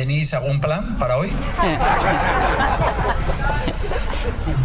¿Tenéis 0.00 0.32
algún 0.32 0.62
plan 0.62 0.96
para 0.96 1.18
hoy? 1.18 1.30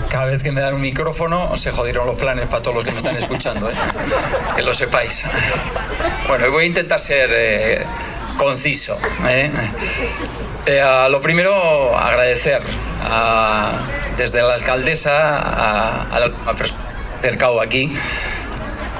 Cada 0.09 0.27
vez 0.27 0.41
que 0.41 0.53
me 0.53 0.61
dan 0.61 0.75
un 0.75 0.81
micrófono 0.81 1.57
se 1.57 1.73
jodieron 1.73 2.07
los 2.07 2.15
planes 2.15 2.47
para 2.47 2.63
todos 2.63 2.75
los 2.75 2.85
que 2.85 2.91
me 2.91 2.97
están 2.97 3.17
escuchando, 3.17 3.69
¿eh? 3.69 3.73
que 4.55 4.61
lo 4.61 4.73
sepáis. 4.73 5.25
Bueno, 6.29 6.49
voy 6.51 6.63
a 6.63 6.67
intentar 6.67 7.01
ser 7.01 7.29
eh, 7.33 7.85
conciso. 8.37 8.97
¿eh? 9.27 9.51
Eh, 10.67 11.07
lo 11.09 11.19
primero, 11.19 11.97
agradecer 11.97 12.61
desde 14.15 14.41
la 14.41 14.53
alcaldesa 14.53 15.37
a, 15.37 16.15
a 16.15 16.19
la 16.21 16.31
acercado 17.19 17.59
aquí, 17.59 17.93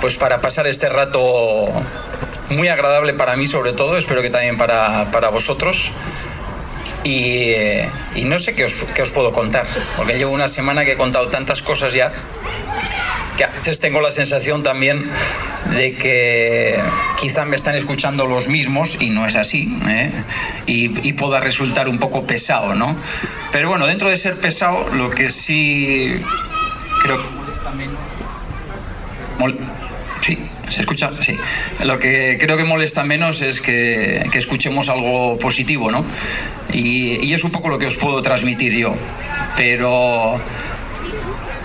pues 0.02 0.18
para 0.18 0.42
pasar 0.42 0.68
este 0.68 0.90
rato 0.90 1.70
muy 2.50 2.68
agradable 2.68 3.14
para 3.14 3.38
mí 3.38 3.48
sobre 3.48 3.72
todo, 3.72 3.98
espero 3.98 4.22
que 4.22 4.30
también 4.30 4.58
para, 4.58 5.12
para 5.12 5.30
vosotros. 5.30 5.94
Y, 7.06 7.54
y, 8.16 8.26
no 8.26 8.40
sé 8.40 8.56
qué 8.56 8.66
os, 8.66 8.74
qué 8.96 9.04
os 9.04 9.12
puedo 9.12 9.32
contar, 9.32 9.66
porque 9.96 10.18
llevo 10.18 10.34
una 10.34 10.48
semana 10.48 10.84
que 10.84 10.94
he 10.94 10.98
contado 10.98 11.30
tantas 11.30 11.62
cosas 11.62 11.94
ya 11.94 12.12
que 13.38 13.44
a 13.44 13.48
veces 13.48 13.80
tengo 13.80 14.02
la 14.02 14.12
sensación 14.12 14.64
también 14.64 15.06
de 15.72 15.96
que 15.96 16.82
quizá 17.18 17.46
me 17.46 17.56
están 17.56 17.76
escuchando 17.76 18.26
los 18.26 18.48
mismos 18.48 18.98
y 19.00 19.10
no 19.10 19.26
es 19.26 19.36
así, 19.36 19.78
¿eh? 19.88 20.12
y, 20.66 21.08
y, 21.08 21.14
pueda 21.14 21.40
resultar 21.40 21.88
un 21.90 22.00
poco 22.00 22.26
pesado, 22.26 22.76
¿no? 22.76 22.96
Pero 23.52 23.70
bueno, 23.70 23.88
dentro 23.88 24.10
de 24.10 24.18
ser 24.18 24.40
pesado, 24.40 24.90
lo 24.94 25.10
que 25.10 25.30
sí 25.30 26.22
creo 27.02 27.22
que 27.22 27.30
molesta 27.36 27.72
menos... 27.72 28.00
Sí, 30.22 30.40
¿se 30.70 30.82
escucha? 30.82 31.12
Sí. 31.22 31.38
Lo 31.84 32.00
que 32.00 32.38
creo 32.40 32.58
que 32.58 32.64
molesta 32.64 33.04
menos 33.04 33.42
es 33.42 33.62
que, 33.62 34.28
que 34.32 34.38
escuchemos 34.38 34.90
algo 34.90 35.38
positivo, 35.40 35.92
¿no? 35.92 36.06
Y, 36.74 37.26
y 37.26 37.34
es 37.34 37.44
un 37.44 37.52
poco 37.52 37.70
lo 37.70 37.80
que 37.80 37.88
os 37.88 37.96
puedo 37.96 38.22
transmitir 38.22 38.74
yo, 38.74 38.96
pero 39.56 40.40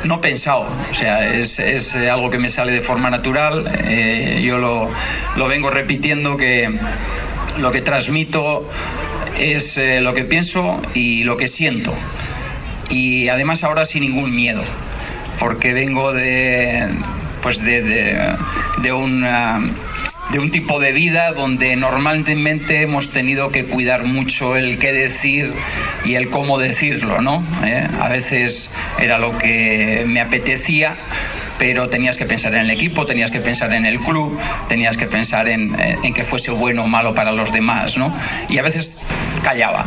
no 0.04 0.20
pensado, 0.20 0.66
o 0.90 0.94
sea, 0.94 1.28
es, 1.28 1.58
es, 1.58 1.94
algo 1.94 2.30
que 2.30 2.38
me 2.38 2.48
sale 2.48 2.72
de 2.72 2.80
forma 2.80 3.10
natural. 3.10 3.70
Eh, 3.84 4.40
yo 4.42 4.58
lo, 4.58 4.88
lo, 5.36 5.48
vengo 5.48 5.70
repitiendo 5.70 6.36
que 6.36 6.70
lo 7.58 7.70
que 7.70 7.82
transmito 7.82 8.68
es 9.38 9.76
eh, 9.78 10.00
lo 10.00 10.14
que 10.14 10.24
pienso 10.24 10.80
y 10.94 11.24
lo 11.24 11.36
que 11.36 11.48
siento. 11.48 11.94
Y 12.88 13.28
además 13.28 13.62
ahora 13.64 13.84
sin 13.84 14.02
ningún 14.02 14.34
miedo, 14.34 14.62
porque 15.38 15.74
vengo 15.74 16.12
de, 16.12 16.88
pues 17.42 17.64
de, 17.64 17.82
de, 17.82 18.36
de 18.82 18.92
una 18.92 19.60
de 20.30 20.38
un 20.38 20.50
tipo 20.50 20.78
de 20.78 20.92
vida 20.92 21.32
donde 21.32 21.74
normalmente 21.76 22.82
hemos 22.82 23.10
tenido 23.10 23.50
que 23.50 23.64
cuidar 23.64 24.04
mucho 24.04 24.56
el 24.56 24.78
qué 24.78 24.92
decir 24.92 25.52
y 26.04 26.14
el 26.14 26.30
cómo 26.30 26.58
decirlo, 26.58 27.20
¿no? 27.20 27.44
¿Eh? 27.64 27.86
A 28.00 28.08
veces 28.08 28.76
era 29.00 29.18
lo 29.18 29.36
que 29.38 30.04
me 30.06 30.20
apetecía, 30.20 30.96
pero 31.58 31.88
tenías 31.88 32.16
que 32.16 32.26
pensar 32.26 32.54
en 32.54 32.60
el 32.60 32.70
equipo, 32.70 33.06
tenías 33.06 33.30
que 33.30 33.40
pensar 33.40 33.72
en 33.72 33.84
el 33.84 34.00
club, 34.00 34.38
tenías 34.68 34.96
que 34.96 35.06
pensar 35.06 35.48
en, 35.48 35.76
en 35.80 36.14
que 36.14 36.24
fuese 36.24 36.52
bueno 36.52 36.84
o 36.84 36.86
malo 36.86 37.14
para 37.14 37.32
los 37.32 37.52
demás, 37.52 37.98
¿no? 37.98 38.14
Y 38.48 38.58
a 38.58 38.62
veces 38.62 39.10
callaba. 39.42 39.84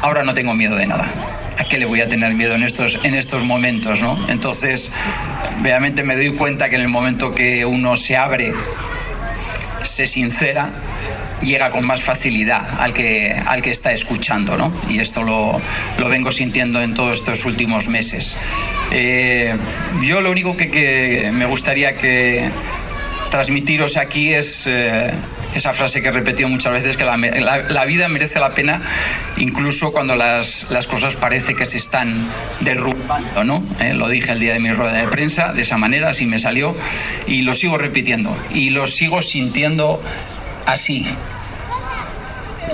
Ahora 0.00 0.22
no 0.22 0.32
tengo 0.32 0.54
miedo 0.54 0.76
de 0.76 0.86
nada. 0.86 1.08
¿A 1.58 1.64
qué 1.64 1.78
le 1.78 1.86
voy 1.86 2.00
a 2.00 2.08
tener 2.08 2.34
miedo 2.34 2.54
en 2.54 2.62
estos, 2.62 3.00
en 3.02 3.14
estos 3.14 3.44
momentos, 3.44 4.00
no? 4.00 4.26
Entonces, 4.28 4.92
realmente 5.62 6.04
me 6.04 6.16
doy 6.16 6.32
cuenta 6.34 6.68
que 6.70 6.76
en 6.76 6.82
el 6.82 6.88
momento 6.88 7.34
que 7.34 7.64
uno 7.64 7.96
se 7.96 8.16
abre 8.16 8.52
se 9.82 10.06
sincera, 10.06 10.70
llega 11.42 11.70
con 11.70 11.86
más 11.86 12.02
facilidad 12.02 12.62
al 12.80 12.92
que, 12.92 13.32
al 13.46 13.62
que 13.62 13.70
está 13.70 13.92
escuchando, 13.92 14.56
¿no? 14.56 14.72
Y 14.88 14.98
esto 14.98 15.22
lo, 15.22 15.60
lo 15.98 16.08
vengo 16.08 16.30
sintiendo 16.30 16.80
en 16.82 16.94
todos 16.94 17.18
estos 17.18 17.44
últimos 17.44 17.88
meses. 17.88 18.36
Eh, 18.90 19.54
yo 20.02 20.20
lo 20.20 20.30
único 20.30 20.56
que, 20.56 20.70
que, 20.70 21.30
me 21.32 21.46
gustaría 21.46 21.96
que 21.96 22.48
transmitiros 23.30 23.96
aquí 23.96 24.32
es 24.32 24.66
eh, 24.66 25.12
esa 25.54 25.72
frase 25.72 26.02
que 26.02 26.08
he 26.08 26.12
repetido 26.12 26.48
muchas 26.48 26.72
veces, 26.72 26.96
que 26.96 27.04
la, 27.04 27.84
vida 27.84 28.08
merece 28.08 28.40
la 28.40 28.54
pena 28.54 28.82
incluso 29.36 29.92
cuando 29.92 30.16
las, 30.16 30.70
las, 30.70 30.86
cosas 30.86 31.16
parece 31.16 31.54
que 31.54 31.66
se 31.66 31.78
están 31.78 32.28
derrumbando, 32.60 33.44
¿no? 33.44 33.64
Eh, 33.80 33.94
lo 33.94 34.08
dije 34.08 34.32
el 34.32 34.40
día 34.40 34.52
de 34.52 34.60
mi 34.60 34.72
rueda 34.72 34.92
de 34.92 35.08
prensa, 35.08 35.52
de 35.52 35.62
esa 35.62 35.78
manera, 35.78 36.10
así 36.10 36.26
me 36.26 36.38
salió, 36.38 36.76
y 37.26 37.42
lo 37.42 37.54
sigo 37.54 37.78
repitiendo, 37.78 38.36
y 38.50 38.70
lo 38.70 38.86
sigo 38.86 39.22
sintiendo 39.22 40.02
así. 40.66 41.06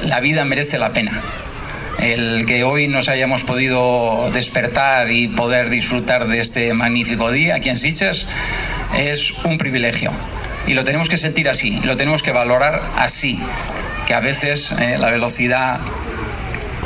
La 0.03 0.21
vida 0.21 0.45
merece 0.45 0.79
la 0.79 0.93
pena. 0.93 1.23
El 2.01 2.45
que 2.45 2.65
hoy 2.65 2.89
nos 2.89 3.09
hayamos 3.09 3.43
podido 3.43 4.29
despertar 4.33 5.11
y 5.11 5.29
poder 5.29 5.71
disfrutar 5.71 6.27
de 6.27 6.41
este 6.41 6.75
magnífico 6.75 7.31
día 7.31 7.55
aquí 7.55 7.69
en 7.69 7.77
Sitges 7.77 8.27
es 8.99 9.45
un 9.45 9.59
privilegio 9.59 10.11
y 10.67 10.75
lo 10.75 10.85
tenemos 10.85 11.09
que 11.09 11.17
sentir 11.17 11.49
así, 11.49 11.81
lo 11.85 11.97
tenemos 11.97 12.23
que 12.23 12.33
valorar 12.33 12.83
así, 12.97 13.41
que 14.07 14.15
a 14.15 14.21
veces 14.21 14.73
eh, 14.73 14.97
la 14.99 15.11
velocidad 15.11 15.81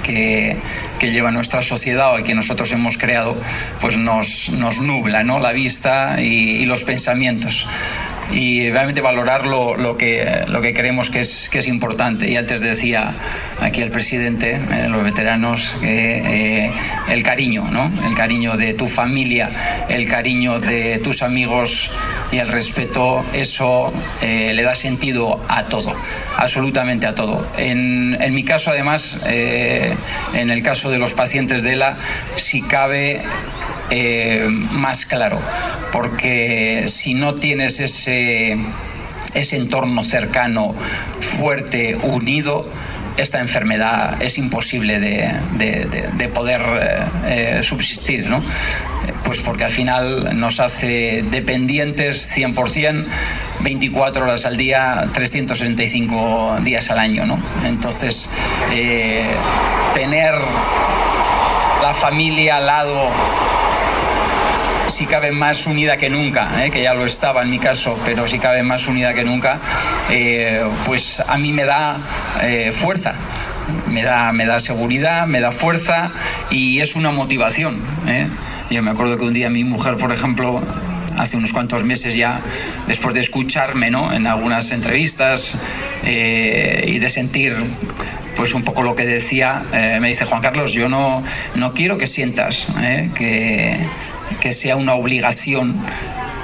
que, 0.02 0.56
que, 0.98 1.12
lleva 1.12 1.30
nuestra 1.30 1.62
sociedad 1.62 2.14
o 2.14 2.24
que 2.24 2.34
nosotros 2.34 2.72
hemos 2.72 2.98
creado, 2.98 3.36
pues 3.80 3.98
nos, 3.98 4.50
nos 4.50 4.80
nubla 4.80 5.22
¿no? 5.22 5.38
la 5.38 5.52
vista 5.52 6.20
y, 6.20 6.64
los 6.64 6.82
pensamientos 6.82 7.66
y 8.32 8.70
realmente 8.70 9.00
valorar 9.00 9.46
lo, 9.46 9.76
lo, 9.76 9.96
que, 9.96 10.44
lo 10.48 10.60
que 10.60 10.74
creemos 10.74 11.08
que 11.10 11.20
es, 11.20 11.48
que 11.50 11.60
es 11.60 11.68
importante. 11.68 12.28
Y 12.28 12.36
antes 12.36 12.60
decía 12.60 13.14
aquí 13.60 13.80
el 13.80 13.90
presidente, 13.90 14.56
eh, 14.56 14.88
los 14.88 15.02
veteranos, 15.02 15.78
eh, 15.82 16.70
el 17.08 17.22
cariño, 17.22 17.64
¿no? 17.70 17.90
el 18.06 18.14
cariño 18.14 18.56
de 18.56 18.74
tu 18.74 18.86
familia, 18.86 19.50
el 19.88 20.06
cariño 20.06 20.58
de 20.58 20.98
tus 20.98 21.22
amigos 21.22 21.90
y 22.30 22.38
el 22.38 22.48
respeto, 22.48 23.24
eso 23.32 23.92
eh, 24.22 24.52
le 24.54 24.62
da 24.62 24.74
sentido 24.74 25.42
a 25.48 25.64
todo, 25.64 25.94
absolutamente 26.36 27.06
a 27.06 27.14
todo. 27.14 27.46
En, 27.56 28.16
en 28.20 28.34
mi 28.34 28.44
caso, 28.44 28.70
además, 28.70 29.24
eh, 29.28 29.94
en 30.34 30.50
el 30.50 30.62
caso 30.62 30.90
de 30.90 30.98
los 30.98 31.14
pacientes 31.14 31.62
de 31.62 31.72
ELA, 31.72 31.96
si 32.36 32.62
cabe, 32.62 33.22
eh, 33.90 34.46
más 34.72 35.06
claro, 35.06 35.40
porque 35.92 36.84
si 36.86 37.14
no 37.14 37.34
tienes 37.34 37.80
ese, 37.80 38.58
ese 39.34 39.56
entorno 39.56 40.02
cercano, 40.02 40.74
fuerte, 41.20 41.96
unido, 41.96 42.70
esta 43.16 43.40
enfermedad 43.40 44.22
es 44.22 44.38
imposible 44.38 45.00
de, 45.00 45.32
de, 45.54 45.86
de, 45.86 46.08
de 46.12 46.28
poder 46.28 46.60
eh, 47.26 47.60
subsistir, 47.62 48.28
¿no? 48.28 48.42
Pues 49.24 49.40
porque 49.40 49.64
al 49.64 49.70
final 49.70 50.38
nos 50.40 50.58
hace 50.58 51.22
dependientes 51.30 52.34
100%, 52.34 53.04
24 53.60 54.24
horas 54.24 54.46
al 54.46 54.56
día, 54.56 55.08
365 55.12 56.58
días 56.62 56.90
al 56.90 56.98
año, 56.98 57.26
¿no? 57.26 57.38
Entonces, 57.66 58.30
eh, 58.72 59.26
tener 59.92 60.34
la 61.82 61.92
familia 61.92 62.56
al 62.56 62.66
lado 62.66 63.10
si 64.88 65.04
cabe 65.04 65.30
más 65.30 65.66
unida 65.66 65.98
que 65.98 66.08
nunca, 66.08 66.64
¿eh? 66.64 66.70
que 66.70 66.82
ya 66.82 66.94
lo 66.94 67.04
estaba 67.04 67.42
en 67.42 67.50
mi 67.50 67.58
caso, 67.58 68.00
pero 68.06 68.26
si 68.26 68.38
cabe 68.38 68.62
más 68.62 68.88
unida 68.88 69.12
que 69.12 69.24
nunca, 69.24 69.58
eh, 70.08 70.64
pues 70.86 71.20
a 71.20 71.36
mí 71.36 71.52
me 71.52 71.64
da 71.64 71.98
fuerza. 72.72 73.12
Me 73.88 74.02
da, 74.02 74.32
me 74.32 74.46
da 74.46 74.60
seguridad, 74.60 75.26
me 75.26 75.40
da 75.40 75.52
fuerza 75.52 76.10
y 76.48 76.80
es 76.80 76.96
una 76.96 77.10
motivación. 77.10 77.78
Yo 78.70 78.82
me 78.82 78.90
acuerdo 78.90 79.16
que 79.16 79.24
un 79.24 79.32
día 79.32 79.48
mi 79.48 79.64
mujer, 79.64 79.96
por 79.96 80.12
ejemplo, 80.12 80.60
hace 81.16 81.38
unos 81.38 81.54
cuantos 81.54 81.84
meses 81.84 82.14
ya, 82.16 82.42
después 82.86 83.14
de 83.14 83.22
escucharme 83.22 83.90
¿no? 83.90 84.12
en 84.12 84.26
algunas 84.26 84.72
entrevistas 84.72 85.62
eh, 86.04 86.84
y 86.86 86.98
de 86.98 87.08
sentir 87.08 87.56
pues 88.36 88.52
un 88.52 88.62
poco 88.62 88.82
lo 88.82 88.94
que 88.94 89.06
decía, 89.06 89.64
eh, 89.72 89.98
me 90.00 90.08
dice 90.08 90.26
Juan 90.26 90.42
Carlos, 90.42 90.74
yo 90.74 90.88
no, 90.88 91.22
no 91.54 91.72
quiero 91.72 91.96
que 91.96 92.06
sientas 92.06 92.76
eh, 92.82 93.10
que, 93.14 93.78
que, 94.38 94.52
sea 94.52 94.76
una 94.76 94.94
obligación 94.94 95.74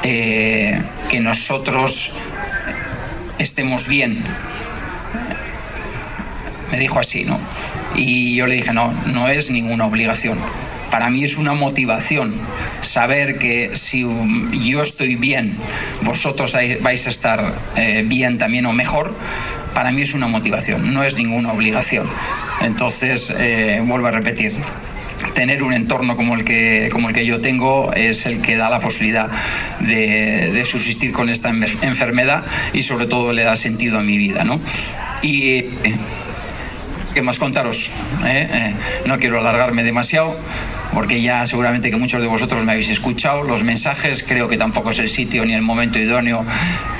que 0.02 1.20
nosotros 1.20 2.20
estemos 3.38 3.86
bien. 3.86 4.22
Me 6.72 6.78
dijo 6.78 6.98
así, 6.98 7.24
¿no? 7.24 7.38
Y 7.94 8.34
yo 8.34 8.46
le 8.46 8.56
dije, 8.56 8.72
no, 8.72 8.92
no 9.06 9.28
es 9.28 9.50
ninguna 9.50 9.86
obligación 9.86 10.36
para 10.94 11.10
mí 11.10 11.24
es 11.24 11.38
una 11.38 11.54
motivación 11.54 12.36
saber 12.80 13.36
que 13.36 13.74
si 13.74 14.06
yo 14.62 14.80
estoy 14.80 15.16
bien, 15.16 15.56
vosotros 16.02 16.56
vais 16.82 17.06
a 17.08 17.10
estar 17.10 17.52
eh, 17.74 18.04
bien 18.06 18.38
también 18.38 18.64
o 18.66 18.72
mejor. 18.72 19.12
Para 19.74 19.90
mí 19.90 20.02
es 20.02 20.14
una 20.14 20.28
motivación, 20.28 20.94
no 20.94 21.02
es 21.02 21.18
ninguna 21.18 21.52
obligación. 21.52 22.06
Entonces, 22.60 23.34
eh, 23.36 23.82
vuelvo 23.84 24.06
a 24.06 24.12
repetir, 24.12 24.52
tener 25.34 25.64
un 25.64 25.74
entorno 25.74 26.14
como 26.14 26.36
el 26.36 26.44
que, 26.44 26.88
como 26.92 27.08
el 27.08 27.14
que 27.16 27.26
yo 27.26 27.40
tengo 27.40 27.92
es 27.92 28.26
el 28.26 28.40
que 28.40 28.56
da 28.56 28.70
la 28.70 28.78
posibilidad 28.78 29.28
de, 29.80 30.52
de 30.52 30.64
subsistir 30.64 31.10
con 31.10 31.28
esta 31.28 31.50
enfermedad 31.50 32.44
y 32.72 32.82
sobre 32.82 33.06
todo 33.06 33.32
le 33.32 33.42
da 33.42 33.56
sentido 33.56 33.98
a 33.98 34.02
mi 34.02 34.16
vida. 34.16 34.44
¿no? 34.44 34.60
Y 35.22 35.64
¿Qué 37.14 37.22
más 37.22 37.38
contaros? 37.38 37.92
¿eh? 38.24 38.48
Eh, 38.52 38.74
no 39.06 39.18
quiero 39.18 39.38
alargarme 39.38 39.84
demasiado 39.84 40.36
porque 40.94 41.20
ya 41.20 41.46
seguramente 41.46 41.90
que 41.90 41.96
muchos 41.96 42.22
de 42.22 42.28
vosotros 42.28 42.64
me 42.64 42.72
habéis 42.72 42.88
escuchado 42.90 43.42
los 43.42 43.64
mensajes, 43.64 44.22
creo 44.22 44.48
que 44.48 44.56
tampoco 44.56 44.90
es 44.90 44.98
el 45.00 45.08
sitio 45.08 45.44
ni 45.44 45.52
el 45.52 45.62
momento 45.62 45.98
idóneo 45.98 46.44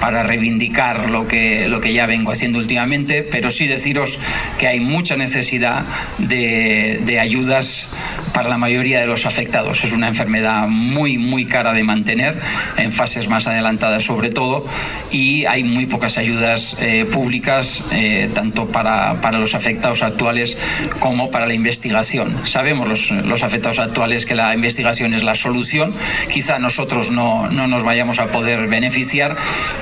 para 0.05 0.23
reivindicar 0.23 1.09
lo 1.09 1.27
que, 1.27 1.67
lo 1.67 1.81
que 1.81 1.95
ya 1.95 2.05
vengo 2.05 2.31
haciendo 2.31 2.59
últimamente, 2.59 3.23
pero 3.23 3.51
sí 3.51 3.67
deciros 3.67 4.19
que 4.59 4.69
hay 4.69 4.79
mucha 4.79 5.17
necesidad 5.17 5.87
de, 6.19 7.01
de 7.07 7.21
ayudas 7.21 7.99
para 8.35 8.51
la 8.51 8.59
mayoría 8.59 9.01
de 9.01 9.07
los 9.07 9.25
afectados. 9.25 9.83
Es 9.83 9.93
una 9.93 10.09
enfermedad 10.09 10.69
muy, 10.69 11.17
muy 11.17 11.47
cara 11.47 11.73
de 11.73 11.85
mantener, 11.85 12.39
en 12.77 12.93
fases 12.93 13.29
más 13.29 13.47
adelantadas 13.47 14.05
sobre 14.05 14.29
todo, 14.29 14.67
y 15.11 15.47
hay 15.47 15.65
muy 15.65 15.87
pocas 15.87 16.19
ayudas 16.19 16.83
eh, 16.83 17.07
públicas, 17.07 17.89
eh, 17.93 18.29
tanto 18.35 18.69
para, 18.69 19.23
para, 19.23 19.39
los 19.39 19.55
afectados 19.55 20.03
actuales 20.03 20.59
como 20.99 21.31
para 21.31 21.47
la 21.47 21.55
investigación. 21.55 22.47
Sabemos 22.47 22.89
los, 22.89 23.11
los, 23.11 23.43
afectados 23.43 23.79
actuales 23.79 24.27
que 24.27 24.35
la 24.35 24.55
investigación 24.55 25.15
es 25.15 25.23
la 25.23 25.35
solución, 25.35 25.95
quizá 26.31 26.59
nosotros 26.59 27.11
no, 27.11 27.49
no 27.49 27.69
nos 27.69 27.85
vayamos 27.85 28.19
a 28.19 28.27
poder 28.27 28.67
beneficiar, 28.67 29.37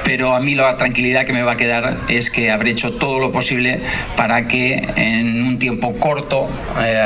pero 0.05 0.12
a 0.35 0.41
mí 0.41 0.55
la 0.55 0.77
tranquilidad 0.77 1.25
que 1.25 1.33
me 1.33 1.43
va 1.43 1.53
a 1.53 1.57
quedar 1.57 1.99
es 2.09 2.31
que 2.31 2.51
habré 2.51 2.71
hecho 2.71 2.93
todo 2.93 3.19
lo 3.19 3.33
posible 3.33 3.81
para 4.17 4.47
que 4.47 4.89
en 4.97 5.43
un 5.43 5.59
tiempo 5.59 5.95
corto 5.99 6.49
eh, 6.81 6.99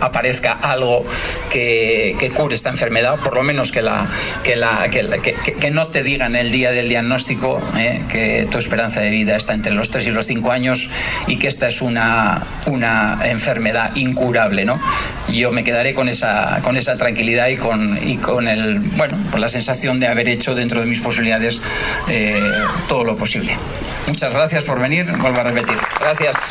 aparezca 0.00 0.52
algo 0.52 1.04
que, 1.50 2.16
que, 2.18 2.30
cure 2.30 2.54
esta 2.54 2.70
enfermedad, 2.70 3.16
por 3.16 3.34
lo 3.34 3.42
menos 3.42 3.72
que, 3.72 3.82
la, 3.82 4.08
que, 4.42 4.56
la, 4.56 4.86
que, 4.88 5.34
que 5.34 5.70
no 5.70 5.88
te 5.88 6.02
digan 6.02 6.36
el 6.36 6.50
día 6.50 6.70
del 6.70 6.88
diagnóstico 6.88 7.60
eh, 7.78 8.02
que 8.08 8.48
tu 8.50 8.58
esperanza 8.58 9.00
de 9.00 9.10
vida 9.10 9.36
está 9.36 9.54
entre 9.54 9.72
los 9.72 9.90
3 9.90 10.06
y 10.06 10.10
los 10.10 10.26
5 10.26 10.50
años 10.50 10.90
y 11.26 11.36
que 11.36 11.48
esta 11.48 11.68
es 11.68 11.82
una, 11.82 12.42
una 12.66 13.18
enfermedad 13.24 13.94
incurable. 13.96 14.64
¿no? 14.64 14.80
Yo 15.28 15.50
me 15.50 15.64
quedaré 15.64 15.94
con 15.94 16.08
esa, 16.08 16.60
con 16.62 16.76
esa 16.76 16.96
tranquilidad 16.96 17.48
y 17.48 17.56
con, 17.56 17.98
y 18.02 18.16
con, 18.16 18.48
el, 18.48 18.78
bueno, 18.78 19.18
con 19.30 19.40
la 19.40 19.48
sensación 19.48 20.00
de 20.00 20.08
haber 20.08 20.28
hecho 20.28 20.54
dentro 20.54 20.80
de 20.80 20.86
mis 20.86 21.00
posibilidades 21.00 21.62
eh, 22.08 22.37
todo 22.88 23.04
lo 23.04 23.16
posible. 23.16 23.56
Muchas 24.06 24.32
gracias 24.32 24.64
por 24.64 24.80
venir, 24.80 25.10
vuelvo 25.18 25.40
a 25.40 25.44
repetir. 25.44 25.76
Gracias. 26.00 26.50